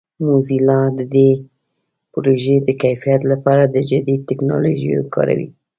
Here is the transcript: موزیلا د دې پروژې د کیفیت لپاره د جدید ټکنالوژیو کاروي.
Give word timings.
موزیلا 0.25 0.81
د 0.97 0.99
دې 1.13 1.29
پروژې 2.13 2.55
د 2.67 2.69
کیفیت 2.83 3.21
لپاره 3.31 3.63
د 3.67 3.75
جدید 3.89 4.21
ټکنالوژیو 4.29 5.09
کاروي. 5.15 5.49